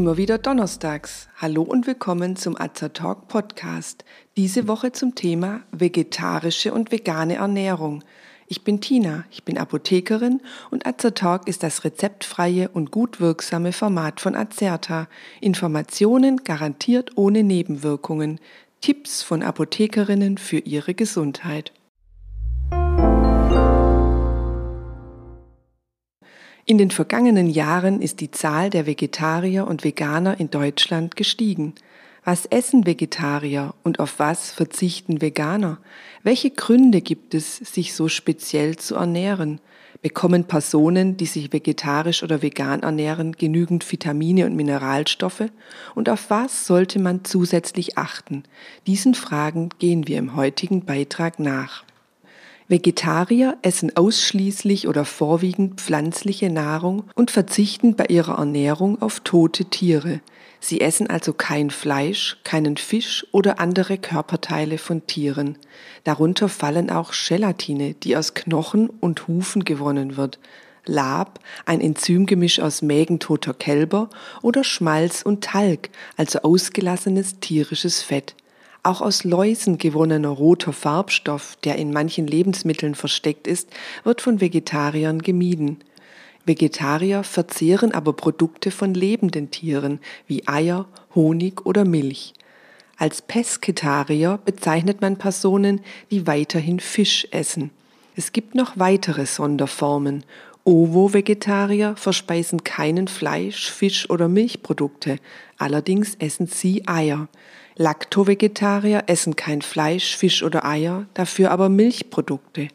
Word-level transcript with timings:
Immer 0.00 0.16
wieder 0.16 0.38
donnerstags. 0.38 1.28
Hallo 1.36 1.60
und 1.60 1.86
willkommen 1.86 2.34
zum 2.34 2.58
Azer 2.58 2.90
Talk 2.94 3.28
Podcast. 3.28 4.02
Diese 4.34 4.66
Woche 4.66 4.92
zum 4.92 5.14
Thema 5.14 5.60
vegetarische 5.72 6.72
und 6.72 6.90
vegane 6.90 7.34
Ernährung. 7.34 8.02
Ich 8.46 8.64
bin 8.64 8.80
Tina, 8.80 9.26
ich 9.30 9.44
bin 9.44 9.58
Apothekerin 9.58 10.40
und 10.70 10.86
Azer 10.86 11.12
Talk 11.12 11.46
ist 11.46 11.62
das 11.62 11.84
rezeptfreie 11.84 12.70
und 12.70 12.90
gut 12.90 13.20
wirksame 13.20 13.74
Format 13.74 14.22
von 14.22 14.34
Azerta. 14.36 15.06
Informationen 15.42 16.44
garantiert 16.44 17.18
ohne 17.18 17.42
Nebenwirkungen. 17.42 18.40
Tipps 18.80 19.22
von 19.22 19.42
Apothekerinnen 19.42 20.38
für 20.38 20.60
ihre 20.60 20.94
Gesundheit. 20.94 21.74
In 26.70 26.78
den 26.78 26.92
vergangenen 26.92 27.50
Jahren 27.50 28.00
ist 28.00 28.20
die 28.20 28.30
Zahl 28.30 28.70
der 28.70 28.86
Vegetarier 28.86 29.66
und 29.66 29.82
Veganer 29.82 30.38
in 30.38 30.50
Deutschland 30.50 31.16
gestiegen. 31.16 31.74
Was 32.24 32.46
essen 32.46 32.86
Vegetarier 32.86 33.74
und 33.82 33.98
auf 33.98 34.20
was 34.20 34.52
verzichten 34.52 35.20
Veganer? 35.20 35.78
Welche 36.22 36.52
Gründe 36.52 37.00
gibt 37.00 37.34
es, 37.34 37.56
sich 37.56 37.92
so 37.92 38.06
speziell 38.06 38.76
zu 38.76 38.94
ernähren? 38.94 39.60
Bekommen 40.00 40.44
Personen, 40.44 41.16
die 41.16 41.26
sich 41.26 41.52
vegetarisch 41.52 42.22
oder 42.22 42.40
vegan 42.40 42.84
ernähren, 42.84 43.32
genügend 43.32 43.90
Vitamine 43.90 44.46
und 44.46 44.54
Mineralstoffe? 44.54 45.50
Und 45.96 46.08
auf 46.08 46.30
was 46.30 46.68
sollte 46.68 47.00
man 47.00 47.24
zusätzlich 47.24 47.98
achten? 47.98 48.44
Diesen 48.86 49.14
Fragen 49.14 49.70
gehen 49.80 50.06
wir 50.06 50.18
im 50.18 50.36
heutigen 50.36 50.84
Beitrag 50.84 51.40
nach. 51.40 51.82
Vegetarier 52.70 53.58
essen 53.62 53.96
ausschließlich 53.96 54.86
oder 54.86 55.04
vorwiegend 55.04 55.80
pflanzliche 55.80 56.50
Nahrung 56.50 57.10
und 57.16 57.32
verzichten 57.32 57.96
bei 57.96 58.06
ihrer 58.06 58.38
Ernährung 58.38 59.02
auf 59.02 59.18
tote 59.20 59.64
Tiere. 59.64 60.20
Sie 60.60 60.80
essen 60.80 61.08
also 61.08 61.32
kein 61.32 61.70
Fleisch, 61.70 62.38
keinen 62.44 62.76
Fisch 62.76 63.26
oder 63.32 63.58
andere 63.58 63.98
Körperteile 63.98 64.78
von 64.78 65.04
Tieren. 65.08 65.58
Darunter 66.04 66.48
fallen 66.48 66.90
auch 66.90 67.12
Gelatine, 67.12 67.94
die 67.94 68.16
aus 68.16 68.34
Knochen 68.34 68.88
und 68.88 69.26
Hufen 69.26 69.64
gewonnen 69.64 70.16
wird, 70.16 70.38
Lab, 70.86 71.40
ein 71.66 71.80
Enzymgemisch 71.80 72.60
aus 72.60 72.82
Mägen 72.82 73.18
toter 73.18 73.52
Kälber 73.52 74.10
oder 74.42 74.62
Schmalz 74.62 75.22
und 75.22 75.42
Talg, 75.42 75.90
also 76.16 76.42
ausgelassenes 76.42 77.40
tierisches 77.40 78.00
Fett. 78.02 78.36
Auch 78.82 79.02
aus 79.02 79.24
Läusen 79.24 79.76
gewonnener 79.76 80.30
roter 80.30 80.72
Farbstoff, 80.72 81.56
der 81.64 81.76
in 81.76 81.92
manchen 81.92 82.26
Lebensmitteln 82.26 82.94
versteckt 82.94 83.46
ist, 83.46 83.68
wird 84.04 84.22
von 84.22 84.40
Vegetariern 84.40 85.20
gemieden. 85.20 85.78
Vegetarier 86.46 87.22
verzehren 87.22 87.92
aber 87.92 88.14
Produkte 88.14 88.70
von 88.70 88.94
lebenden 88.94 89.50
Tieren 89.50 90.00
wie 90.26 90.48
Eier, 90.48 90.86
Honig 91.14 91.66
oder 91.66 91.84
Milch. 91.84 92.32
Als 92.96 93.20
Pesketarier 93.20 94.38
bezeichnet 94.44 95.02
man 95.02 95.18
Personen, 95.18 95.80
die 96.10 96.26
weiterhin 96.26 96.80
Fisch 96.80 97.28
essen. 97.30 97.70
Es 98.16 98.32
gibt 98.32 98.54
noch 98.54 98.78
weitere 98.78 99.26
Sonderformen. 99.26 100.24
Ovo-Vegetarier 100.64 101.96
verspeisen 101.96 102.64
keinen 102.64 103.08
Fleisch, 103.08 103.70
Fisch 103.70 104.10
oder 104.10 104.28
Milchprodukte, 104.28 105.16
allerdings 105.56 106.16
essen 106.16 106.46
sie 106.46 106.86
Eier. 106.86 107.28
Lacto-Vegetarier 107.76 109.04
essen 109.06 109.36
kein 109.36 109.62
Fleisch, 109.62 110.16
Fisch 110.16 110.42
oder 110.42 110.66
Eier, 110.66 111.06
dafür 111.14 111.50
aber 111.50 111.70
Milchprodukte. 111.70 112.68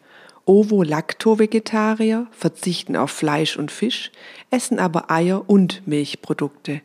Ovo-Lacto-Vegetarier 0.46 2.28
verzichten 2.32 2.96
auf 2.96 3.12
Fleisch 3.12 3.58
und 3.58 3.72
Fisch, 3.72 4.12
essen 4.50 4.80
aber 4.80 5.12
Eier 5.12 5.48
und 5.48 5.88
Milchprodukte. 5.88 6.82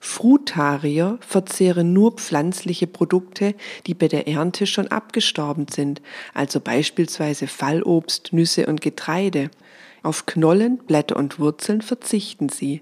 Frutarier 0.00 1.18
verzehren 1.20 1.92
nur 1.92 2.12
pflanzliche 2.12 2.86
Produkte, 2.86 3.54
die 3.86 3.94
bei 3.94 4.08
der 4.08 4.28
Ernte 4.28 4.66
schon 4.66 4.88
abgestorben 4.88 5.66
sind, 5.68 6.00
also 6.34 6.60
beispielsweise 6.60 7.46
Fallobst, 7.46 8.32
Nüsse 8.32 8.66
und 8.66 8.80
Getreide. 8.80 9.50
Auf 10.02 10.26
Knollen, 10.26 10.78
Blätter 10.78 11.16
und 11.16 11.38
Wurzeln 11.38 11.82
verzichten 11.82 12.48
sie. 12.48 12.80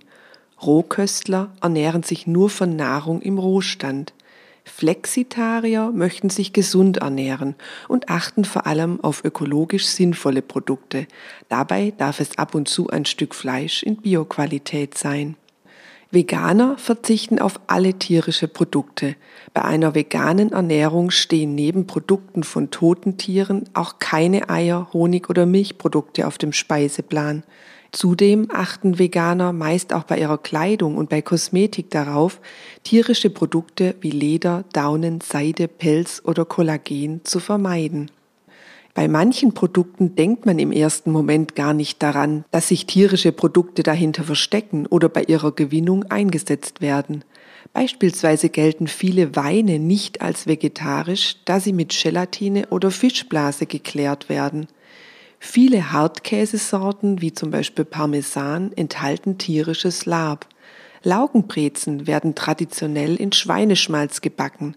Rohköstler 0.63 1.53
ernähren 1.61 2.03
sich 2.03 2.27
nur 2.27 2.51
von 2.51 2.77
Nahrung 2.77 3.21
im 3.23 3.39
Rohstand. 3.39 4.13
Flexitarier 4.65 5.93
möchten 5.93 6.29
sich 6.29 6.53
gesund 6.53 6.99
ernähren 6.99 7.55
und 7.89 8.09
achten 8.09 8.45
vor 8.45 8.67
allem 8.67 9.01
auf 9.01 9.25
ökologisch 9.25 9.87
sinnvolle 9.87 10.43
Produkte. 10.43 11.07
Dabei 11.49 11.93
darf 11.97 12.21
es 12.21 12.37
ab 12.37 12.55
und 12.55 12.69
zu 12.69 12.89
ein 12.91 13.05
Stück 13.05 13.35
Fleisch 13.35 13.83
in 13.83 13.97
Bioqualität 13.97 14.99
sein. 14.99 15.37
Veganer 16.13 16.79
verzichten 16.79 17.41
auf 17.41 17.59
alle 17.67 17.95
tierische 17.95 18.47
Produkte. 18.47 19.17
Bei 19.53 19.65
einer 19.65 19.95
veganen 19.97 20.53
Ernährung 20.53 21.11
stehen 21.11 21.55
neben 21.57 21.89
Produkten 21.89 22.45
von 22.45 22.71
toten 22.71 23.17
Tieren 23.17 23.65
auch 23.75 23.99
keine 23.99 24.49
Eier, 24.49 24.89
Honig 24.93 25.29
oder 25.29 25.47
Milchprodukte 25.47 26.27
auf 26.27 26.39
dem 26.39 26.53
Speiseplan. 26.53 27.43
Zudem 27.91 28.49
achten 28.53 28.99
Veganer 28.99 29.53
meist 29.53 29.93
auch 29.93 30.05
bei 30.05 30.19
ihrer 30.19 30.39
Kleidung 30.39 30.97
und 30.97 31.09
bei 31.09 31.23
Kosmetik 31.23 31.91
darauf, 31.91 32.41
tierische 32.85 33.31
Produkte 33.31 33.95
wie 34.01 34.11
Leder, 34.11 34.65
Daunen, 34.73 35.21
Seide, 35.21 35.67
Pelz 35.67 36.23
oder 36.25 36.45
Kollagen 36.45 37.23
zu 37.25 37.41
vermeiden. 37.41 38.11
Bei 38.97 39.09
manchen 39.09 39.53
Produkten 39.53 40.17
denkt 40.17 40.47
man 40.47 40.59
im 40.59 40.73
ersten 40.73 41.13
Moment 41.13 41.55
gar 41.55 41.75
nicht 41.75 42.03
daran, 42.03 42.47
dass 42.51 42.69
sich 42.69 42.87
tierische 42.87 43.31
Produkte 43.31 43.83
dahinter 43.83 44.25
verstecken 44.25 44.87
oder 44.87 45.11
bei 45.11 45.25
ihrer 45.25 45.53
Gewinnung 45.53 46.05
eingesetzt 46.05 46.81
werden. 46.81 47.23
Beispielsweise 47.75 48.49
gelten 48.49 48.87
viele 48.87 49.37
Weine 49.37 49.79
nicht 49.79 50.23
als 50.23 50.47
vegetarisch, 50.47 51.37
da 51.45 51.61
sie 51.61 51.75
mit 51.75 51.91
Gelatine 51.91 52.69
oder 52.71 52.91
Fischblase 52.91 53.67
geklärt 53.67 54.31
werden. 54.31 54.67
Viele 55.39 55.93
Hartkäsesorten, 55.93 57.21
wie 57.21 57.35
zum 57.35 57.51
Beispiel 57.51 57.85
Parmesan, 57.85 58.73
enthalten 58.73 59.37
tierisches 59.37 60.07
Lab. 60.07 60.47
Laugenbrezen 61.03 62.07
werden 62.07 62.35
traditionell 62.35 63.17
in 63.17 63.33
Schweineschmalz 63.33 64.23
gebacken. 64.23 64.75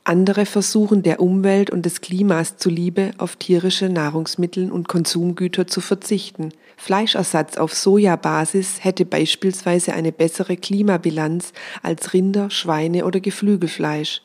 Andere 0.05 0.45
versuchen 0.45 1.03
der 1.03 1.19
Umwelt 1.19 1.69
und 1.69 1.85
des 1.85 1.99
Klimas 1.99 2.55
zuliebe 2.55 3.11
auf 3.17 3.35
tierische 3.35 3.89
Nahrungsmittel 3.89 4.71
und 4.71 4.88
Konsumgüter 4.88 5.67
zu 5.67 5.81
verzichten. 5.81 6.53
Fleischersatz 6.79 7.57
auf 7.57 7.74
Sojabasis 7.74 8.83
hätte 8.83 9.03
beispielsweise 9.03 9.94
eine 9.94 10.12
bessere 10.12 10.56
Klimabilanz 10.56 11.51
als 11.81 12.13
Rinder, 12.13 12.51
Schweine 12.51 13.03
oder 13.06 13.19
Geflügelfleisch. 13.19 14.21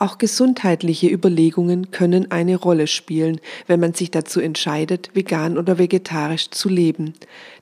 Auch 0.00 0.18
gesundheitliche 0.18 1.06
Überlegungen 1.08 1.92
können 1.92 2.30
eine 2.32 2.56
Rolle 2.56 2.88
spielen, 2.88 3.40
wenn 3.68 3.78
man 3.78 3.94
sich 3.94 4.10
dazu 4.10 4.40
entscheidet, 4.40 5.10
vegan 5.14 5.56
oder 5.56 5.78
vegetarisch 5.78 6.50
zu 6.50 6.68
leben. 6.68 7.14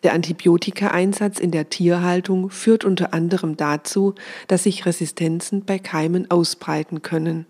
Der 0.02 0.14
Antibiotikaeinsatz 0.14 1.38
in 1.38 1.50
der 1.50 1.68
Tierhaltung 1.68 2.48
führt 2.48 2.86
unter 2.86 3.12
anderem 3.12 3.58
dazu, 3.58 4.14
dass 4.48 4.62
sich 4.62 4.86
Resistenzen 4.86 5.66
bei 5.66 5.78
Keimen 5.78 6.30
ausbreiten 6.30 7.02
können. 7.02 7.44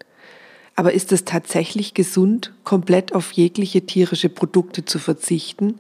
Aber 0.75 0.93
ist 0.93 1.13
es 1.13 1.25
tatsächlich 1.25 1.95
gesund, 1.95 2.53
komplett 2.65 3.15
auf 3.15 3.31
jegliche 3.33 3.83
tierische 3.83 4.29
Produkte 4.29 4.85
zu 4.85 4.99
verzichten? 4.99 5.79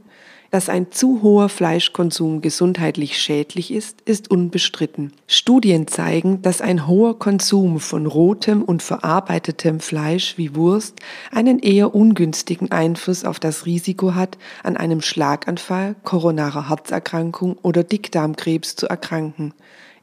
Dass 0.51 0.69
ein 0.69 0.91
zu 0.91 1.23
hoher 1.23 1.49
Fleischkonsum 1.49 2.41
gesundheitlich 2.41 3.19
schädlich 3.19 3.73
ist, 3.73 4.01
ist 4.01 4.33
unbestritten. 4.33 5.13
Studien 5.29 5.87
zeigen, 5.87 6.43
dass 6.43 6.61
ein 6.61 6.89
hoher 6.89 7.17
Konsum 7.21 7.79
von 7.79 8.07
rotem 8.07 8.65
und 8.65 8.83
verarbeitetem 8.83 9.79
Fleisch 9.79 10.39
wie 10.39 10.57
Wurst 10.57 10.97
einen 11.31 11.61
eher 11.61 11.95
ungünstigen 11.95 12.73
Einfluss 12.73 13.25
auf 13.25 13.39
das 13.39 13.65
Risiko 13.65 14.17
hat, 14.17 14.39
an 14.65 14.77
einem 14.77 15.03
Schlaganfall, 15.03 15.95
koronarer 16.03 16.69
Herzerkrankung 16.69 17.57
oder 17.63 17.85
Dickdarmkrebs 17.85 18.75
zu 18.75 18.89
erkranken. 18.89 19.55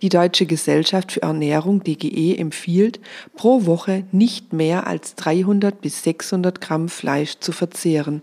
Die 0.04 0.10
Deutsche 0.10 0.46
Gesellschaft 0.46 1.12
für 1.12 1.24
Ernährung 1.24 1.84
DGE 1.84 2.38
empfiehlt, 2.38 3.00
pro 3.36 3.66
Woche 3.66 4.06
nicht 4.12 4.54
mehr 4.54 4.86
als 4.86 5.16
300 5.16 5.82
bis 5.82 6.04
600 6.04 6.62
Gramm 6.62 6.88
Fleisch 6.88 7.40
zu 7.40 7.52
verzehren. 7.52 8.22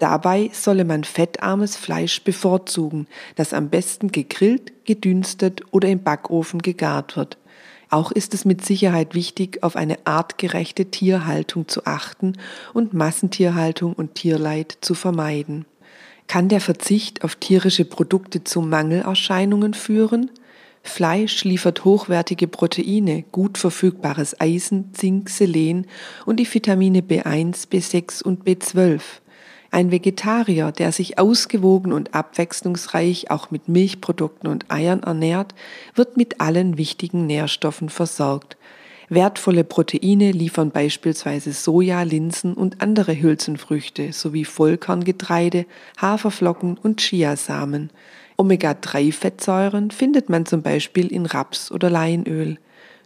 Dabei 0.00 0.50
solle 0.52 0.84
man 0.84 1.02
fettarmes 1.02 1.76
Fleisch 1.76 2.22
bevorzugen, 2.22 3.06
das 3.36 3.54
am 3.54 3.70
besten 3.70 4.12
gegrillt, 4.12 4.84
gedünstet 4.84 5.62
oder 5.70 5.88
im 5.88 6.02
Backofen 6.02 6.60
gegart 6.60 7.16
wird. 7.16 7.38
Auch 7.88 8.12
ist 8.12 8.34
es 8.34 8.44
mit 8.44 8.62
Sicherheit 8.62 9.14
wichtig, 9.14 9.62
auf 9.62 9.76
eine 9.76 9.98
artgerechte 10.04 10.86
Tierhaltung 10.86 11.68
zu 11.68 11.86
achten 11.86 12.34
und 12.74 12.92
Massentierhaltung 12.92 13.94
und 13.94 14.14
Tierleid 14.14 14.76
zu 14.82 14.94
vermeiden. 14.94 15.64
Kann 16.26 16.48
der 16.48 16.60
Verzicht 16.60 17.24
auf 17.24 17.36
tierische 17.36 17.86
Produkte 17.86 18.44
zu 18.44 18.60
Mangelerscheinungen 18.60 19.72
führen? 19.72 20.30
Fleisch 20.86 21.44
liefert 21.44 21.84
hochwertige 21.84 22.46
Proteine, 22.46 23.24
gut 23.32 23.56
verfügbares 23.58 24.38
Eisen, 24.38 24.92
Zink, 24.92 25.30
Selen 25.30 25.86
und 26.26 26.38
die 26.38 26.54
Vitamine 26.54 27.00
B1, 27.00 27.68
B6 27.68 28.22
und 28.22 28.44
B12. 28.44 29.00
Ein 29.70 29.90
Vegetarier, 29.90 30.70
der 30.70 30.92
sich 30.92 31.18
ausgewogen 31.18 31.92
und 31.92 32.14
abwechslungsreich 32.14 33.30
auch 33.30 33.50
mit 33.50 33.66
Milchprodukten 33.66 34.48
und 34.48 34.70
Eiern 34.70 35.02
ernährt, 35.02 35.54
wird 35.94 36.16
mit 36.16 36.40
allen 36.40 36.76
wichtigen 36.78 37.26
Nährstoffen 37.26 37.88
versorgt. 37.88 38.56
Wertvolle 39.08 39.64
Proteine 39.64 40.32
liefern 40.32 40.70
beispielsweise 40.70 41.52
Soja, 41.52 42.02
Linsen 42.02 42.54
und 42.54 42.82
andere 42.82 43.20
Hülsenfrüchte 43.20 44.12
sowie 44.12 44.44
Vollkorngetreide, 44.44 45.66
Haferflocken 46.00 46.78
und 46.78 47.00
Chiasamen. 47.00 47.90
Omega-3-Fettsäuren 48.36 49.90
findet 49.90 50.28
man 50.28 50.46
zum 50.46 50.62
Beispiel 50.62 51.12
in 51.12 51.26
Raps- 51.26 51.70
oder 51.70 51.90
Leinöl. 51.90 52.58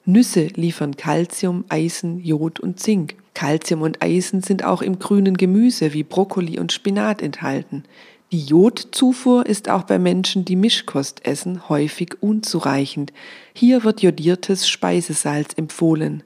Nüsse 0.04 0.46
liefern 0.54 0.96
Calcium, 0.96 1.64
Eisen, 1.69 2.20
Jod 2.20 2.60
und 2.60 2.80
Zink. 2.80 3.16
Calcium 3.34 3.82
und 3.82 4.02
Eisen 4.02 4.42
sind 4.42 4.64
auch 4.64 4.80
im 4.80 4.98
grünen 4.98 5.36
Gemüse 5.36 5.92
wie 5.92 6.02
Brokkoli 6.02 6.58
und 6.58 6.72
Spinat 6.72 7.20
enthalten. 7.20 7.84
Die 8.32 8.44
Jodzufuhr 8.44 9.46
ist 9.46 9.70
auch 9.70 9.84
bei 9.84 9.98
Menschen, 9.98 10.44
die 10.44 10.56
Mischkost 10.56 11.25
essen, 11.25 11.69
häufig 11.69 12.16
unzureichend. 12.20 13.12
Hier 13.54 13.84
wird 13.84 14.02
jodiertes 14.02 14.69
Speisesalz 14.69 15.54
empfohlen. 15.56 16.22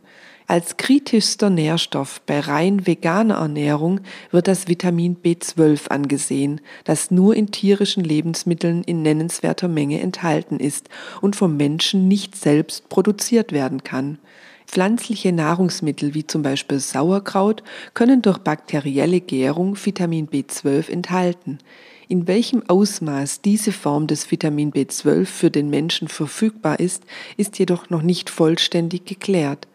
Als 0.53 0.77
kritischster 0.77 1.49
Nährstoff 1.49 2.21
bei 2.27 2.39
rein 2.39 2.87
veganer 2.87 3.37
Ernährung 3.37 4.01
wird 4.33 4.49
das 4.49 4.69
Vitamin 4.69 5.17
B12 5.17 5.89
angesehen, 5.89 6.61
das 6.85 7.11
nur 7.11 7.35
in 7.35 7.51
tierischen 7.51 8.05
Lebensmitteln 8.05 8.85
in 8.85 9.01
nennenswerter 9.01 9.69
Menge 9.69 10.01
enthalten 10.01 10.61
ist 10.61 10.91
und 11.23 11.37
vom 11.37 11.57
Menschen 11.57 12.07
nicht 12.07 12.37
selbst 12.37 12.91
produziert 12.91 13.53
werden 13.53 13.83
kann. 13.83 14.19
Pflanzliche 14.67 15.33
Nahrungsmittel 15.33 16.13
wie 16.13 16.27
zum 16.27 16.43
Beispiel 16.43 16.81
Sauerkraut 16.81 17.63
können 17.95 18.21
durch 18.21 18.37
bakterielle 18.37 19.23
Gärung 19.23 19.79
Vitamin 19.83 20.29
B12 20.29 20.91
enthalten. 20.91 21.61
In 22.09 22.27
welchem 22.27 22.63
Ausmaß 22.69 23.41
diese 23.41 23.73
Form 23.73 24.07
des 24.07 24.31
Vitamin 24.31 24.71
B12 24.71 25.25
für 25.25 25.51
den 25.51 25.71
Menschen 25.71 26.09
verfügbar 26.09 26.79
ist, 26.79 27.05
ist 27.39 27.59
jedoch 27.59 27.89
noch 27.89 28.03
nicht 28.03 28.29
vollständig 28.29 29.07
geklärt. 29.07 29.67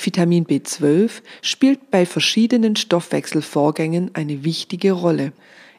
Vitamin 0.00 0.46
B12 0.46 1.22
spielt 1.42 1.90
bei 1.90 2.06
verschiedenen 2.06 2.76
Stoffwechselvorgängen 2.76 4.12
eine 4.14 4.44
wichtige 4.44 4.92
Rolle. 4.92 5.32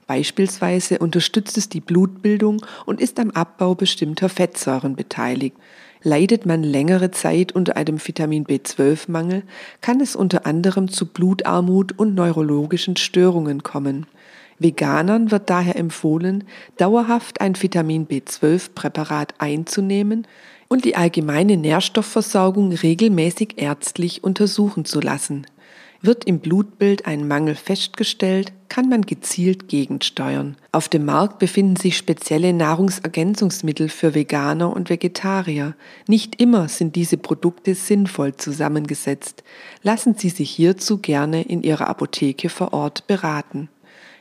Beispielsweise 0.08 1.00
unterstützt 1.00 1.58
es 1.58 1.70
die 1.70 1.80
Blutbildung 1.80 2.66
und 2.86 3.00
ist 3.00 3.20
am 3.20 3.32
Abbau 3.32 3.76
bestimmter 3.76 4.28
Fettsäuren 4.28 4.96
beteiligt. 4.96 5.56
Leidet 6.02 6.46
man 6.46 6.64
längere 6.64 7.12
Zeit 7.12 7.52
unter 7.54 7.78
einem 7.78 8.06
Vitamin 8.06 8.46
B12-Mangel, 8.46 9.44
kann 9.82 10.02
es 10.02 10.16
unter 10.16 10.46
anderem 10.46 10.90
zu 10.90 11.06
Blutarmut 11.06 11.98
und 11.98 12.16
neurologischen 12.16 12.98
Störungen 12.98 13.64
kommen. 13.64 14.06
Veganern 14.60 15.32
wird 15.32 15.50
daher 15.50 15.78
empfohlen, 15.78 16.44
dauerhaft 16.78 17.40
ein 17.40 17.62
Vitamin 17.62 18.08
B12-Präparat 18.08 19.36
einzunehmen, 19.38 20.28
und 20.70 20.86
die 20.86 20.96
allgemeine 20.96 21.58
Nährstoffversorgung 21.58 22.72
regelmäßig 22.72 23.56
ärztlich 23.58 24.24
untersuchen 24.24 24.86
zu 24.86 25.02
lassen. 25.02 25.46
Wird 26.02 26.24
im 26.24 26.40
Blutbild 26.40 27.06
ein 27.08 27.28
Mangel 27.28 27.56
festgestellt, 27.56 28.54
kann 28.70 28.88
man 28.88 29.02
gezielt 29.02 29.68
gegensteuern. 29.68 30.56
Auf 30.72 30.88
dem 30.88 31.04
Markt 31.04 31.40
befinden 31.40 31.76
sich 31.76 31.98
spezielle 31.98 32.54
Nahrungsergänzungsmittel 32.54 33.90
für 33.90 34.16
Veganer 34.16 34.74
und 34.74 34.90
Vegetarier. 34.90 35.76
Nicht 36.08 36.40
immer 36.40 36.70
sind 36.70 36.96
diese 36.96 37.18
Produkte 37.18 37.76
sinnvoll 37.76 38.36
zusammengesetzt. 38.36 39.44
Lassen 39.84 40.16
Sie 40.16 40.30
sich 40.30 40.52
hierzu 40.52 41.00
gerne 41.00 41.42
in 41.42 41.64
Ihrer 41.64 41.90
Apotheke 41.90 42.48
vor 42.48 42.72
Ort 42.72 43.08
beraten. 43.08 43.68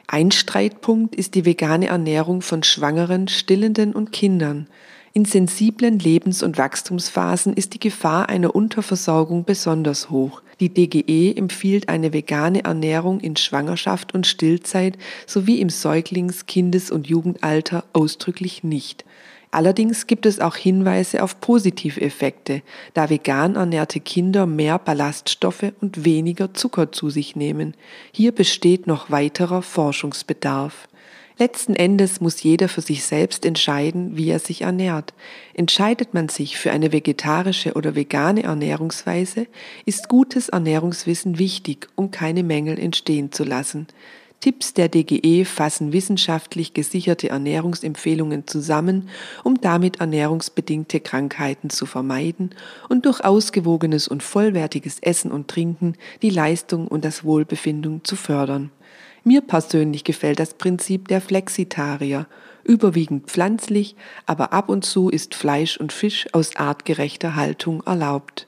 Ein 0.09 0.33
Streitpunkt 0.33 1.15
ist 1.15 1.37
die 1.37 1.45
vegane 1.45 1.89
Ernährung 1.89 2.41
von 2.41 2.65
Schwangeren, 2.65 3.29
Stillenden 3.29 3.93
und 3.93 4.11
Kindern. 4.11 4.67
In 5.19 5.25
sensiblen 5.25 5.99
Lebens- 5.99 6.45
und 6.45 6.59
Wachstumsphasen 6.59 7.53
ist 7.53 7.75
die 7.75 7.81
Gefahr 7.81 8.29
einer 8.29 8.55
Unterversorgung 8.55 9.45
besonders 9.45 10.11
hoch. 10.11 10.43
Die 10.61 10.73
DGE 10.73 11.37
empfiehlt 11.37 11.89
eine 11.89 12.13
vegane 12.13 12.63
Ernährung 12.63 13.19
in 13.19 13.35
Schwangerschaft 13.35 14.15
und 14.15 14.29
Stillzeit 14.29 14.97
sowie 15.27 15.61
im 15.61 15.71
Säuglings-, 15.71 16.47
Kindes- 16.47 16.93
und 16.93 17.09
Jugendalter 17.09 17.83
ausdrücklich 17.95 18.63
nicht. 18.63 19.05
Allerdings 19.51 20.07
gibt 20.07 20.25
es 20.25 20.39
auch 20.39 20.55
Hinweise 20.55 21.25
auf 21.25 21.41
positive 21.41 22.01
Effekte, 22.01 22.63
da 22.95 23.11
vegan 23.11 23.57
ernährte 23.57 23.99
Kinder 23.99 24.47
mehr 24.47 24.79
Ballaststoffe 24.79 25.73
und 25.81 26.05
weniger 26.05 26.55
Zucker 26.55 26.93
zu 26.93 27.11
sich 27.11 27.35
nehmen. 27.35 27.75
Hier 28.13 28.31
besteht 28.31 28.87
noch 28.87 29.11
weiterer 29.11 29.63
Forschungsbedarf. 29.63 30.88
Letzten 31.41 31.77
Endes 31.77 32.21
muss 32.21 32.43
jeder 32.43 32.69
für 32.69 32.81
sich 32.81 33.05
selbst 33.05 33.47
entscheiden, 33.47 34.17
wie 34.17 34.29
er 34.29 34.41
sich 34.41 34.63
ernährt. 34.63 35.15
Entscheidet 35.55 36.13
man 36.13 36.29
sich 36.29 36.59
für 36.59 36.73
eine 36.73 36.93
vegetarische 36.93 37.75
oder 37.75 37.95
vegane 37.95 38.43
Ernährungsweise, 38.43 39.47
ist 39.85 40.09
gutes 40.09 40.49
Ernährungswissen 40.49 41.39
wichtig, 41.39 41.87
um 41.95 42.11
keine 42.11 42.43
Mängel 42.43 42.77
entstehen 42.77 43.31
zu 43.31 43.45
lassen. 43.45 43.87
Tipps 44.41 44.75
der 44.75 44.89
DGE 44.89 45.45
fassen 45.45 45.93
wissenschaftlich 45.93 46.75
gesicherte 46.75 47.29
Ernährungsempfehlungen 47.29 48.47
zusammen, 48.47 49.09
um 49.45 49.61
damit 49.61 50.01
ernährungsbedingte 50.01 50.99
Krankheiten 51.01 51.71
zu 51.71 51.87
vermeiden 51.87 52.55
und 52.89 53.07
durch 53.07 53.25
ausgewogenes 53.25 54.09
und 54.09 54.25
vollwertiges 54.25 54.99
Essen 55.01 55.31
und 55.31 55.49
Trinken 55.49 55.95
die 56.23 56.31
Leistung 56.31 56.89
und 56.89 57.05
das 57.05 57.23
Wohlbefinden 57.23 58.05
zu 58.05 58.15
fördern. 58.15 58.71
Mir 59.29 59.43
persönlich 59.43 60.05
gefällt 60.05 60.41
das 60.41 60.55
Prinzip 60.55 61.09
der 61.09 61.21
Flexitarier, 61.21 62.27
überwiegend 62.65 63.27
pflanzlich, 63.27 63.95
aber 64.25 64.55
ab 64.55 64.71
und 64.71 64.87
zu 64.87 65.11
ist 65.11 65.35
Fleisch 65.35 65.77
und 65.77 65.93
Fisch 65.93 66.29
aus 66.33 66.57
artgerechter 66.57 67.37
Haltung 67.37 67.83
erlaubt. 67.83 68.48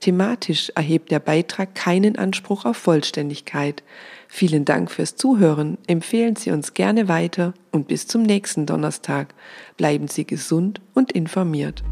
Thematisch 0.00 0.70
erhebt 0.76 1.10
der 1.10 1.18
Beitrag 1.18 1.74
keinen 1.74 2.16
Anspruch 2.16 2.64
auf 2.64 2.76
Vollständigkeit. 2.76 3.82
Vielen 4.28 4.64
Dank 4.64 4.90
fürs 4.90 5.16
Zuhören. 5.16 5.78
Empfehlen 5.86 6.36
Sie 6.36 6.52
uns 6.52 6.74
gerne 6.74 7.08
weiter 7.08 7.52
und 7.72 7.88
bis 7.88 8.06
zum 8.06 8.22
nächsten 8.22 8.64
Donnerstag. 8.64 9.34
Bleiben 9.76 10.06
Sie 10.06 10.24
gesund 10.24 10.80
und 10.94 11.10
informiert. 11.10 11.82